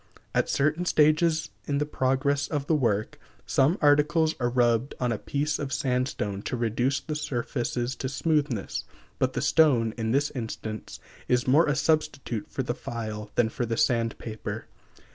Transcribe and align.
At 0.33 0.49
certain 0.49 0.85
stages 0.85 1.51
in 1.67 1.77
the 1.77 1.85
progress 1.85 2.47
of 2.47 2.65
the 2.65 2.73
work, 2.73 3.19
some 3.45 3.77
articles 3.83 4.33
are 4.39 4.49
rubbed 4.49 4.95
on 4.99 5.11
a 5.11 5.19
piece 5.19 5.59
of 5.59 5.71
sandstone 5.71 6.41
to 6.41 6.57
reduce 6.57 6.99
the 6.99 7.13
surfaces 7.15 7.95
to 7.97 8.09
smoothness; 8.09 8.83
but 9.19 9.33
the 9.33 9.43
stone, 9.43 9.93
in 9.99 10.09
this 10.09 10.31
instance, 10.31 10.99
is 11.27 11.47
more 11.47 11.67
a 11.67 11.75
substitute 11.75 12.49
for 12.49 12.63
the 12.63 12.73
file 12.73 13.29
than 13.35 13.49
for 13.49 13.63
the 13.67 13.77
sand 13.77 14.17
paper. 14.17 14.65